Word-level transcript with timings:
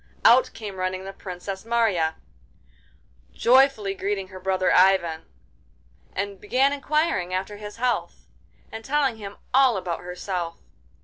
Out 0.25 0.51
came 0.55 0.77
running 0.77 1.03
the 1.03 1.13
Princess 1.13 1.63
Marya, 1.63 2.15
joyfully 3.33 3.93
greeted 3.93 4.29
her 4.29 4.39
brother 4.39 4.73
Ivan, 4.73 5.25
and 6.15 6.41
began 6.41 6.73
inquiring 6.73 7.35
after 7.35 7.57
his 7.57 7.75
health, 7.75 8.25
and 8.71 8.83
telling 8.83 9.17
him 9.17 9.37
all 9.53 9.77
about 9.77 9.99
herself. 9.99 10.57